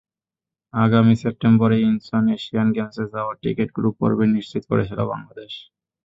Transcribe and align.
আগামী 0.73 1.13
সেপ্টেম্বরে 1.15 1.77
Incheon 1.81 2.23
Asian 2.35 2.67
গেমসে 2.75 3.03
যাওয়ার 3.13 3.35
টিকিট 3.41 3.69
গ্রুপ 3.73 3.95
পর্বেই 4.01 4.33
নিশ্চিত 4.35 4.63
করেছিল 4.69 4.99
বাংলাদেশ। 5.11 5.53